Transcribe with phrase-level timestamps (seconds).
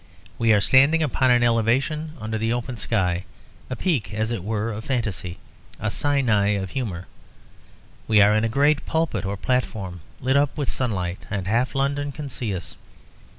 [0.39, 3.23] We are standing upon an elevation under the open sky,
[3.69, 5.37] a peak as it were of fantasy,
[5.79, 7.05] a Sinai of humour.
[8.07, 12.11] We are in a great pulpit or platform, lit up with sunlight, and half London
[12.11, 12.75] can see us.